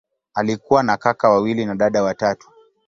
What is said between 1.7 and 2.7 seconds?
dada watatu.